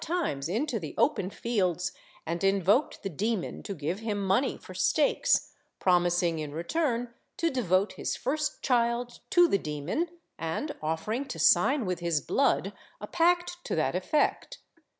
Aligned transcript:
20O 0.01 0.03
SORCERY 0.07 0.15
AND 0.17 0.19
OCCULT 0.19 0.35
ARTS 0.35 0.47
[Book 0.49 0.49
VIII 0.49 0.55
into 0.55 0.79
the 0.79 0.95
open 0.97 1.29
fields, 1.29 1.91
and 2.25 2.43
invoked 2.43 3.03
the 3.03 3.09
demon 3.11 3.61
to 3.61 3.75
give 3.75 3.99
him 3.99 4.25
money 4.25 4.57
for 4.57 4.73
stakes, 4.73 5.51
promising 5.79 6.39
in 6.39 6.51
return 6.53 7.13
to 7.37 7.51
devote 7.51 7.93
his 7.93 8.15
first 8.15 8.63
child 8.63 9.19
to 9.29 9.47
the 9.47 9.59
demon 9.59 10.07
and 10.39 10.75
offering 10.81 11.23
to 11.25 11.37
sign 11.37 11.85
with 11.85 11.99
his 11.99 12.19
blood 12.19 12.73
a 12.99 13.05
pact 13.05 13.63
to 13.63 13.75
that 13.75 13.93
effect. 13.93 14.57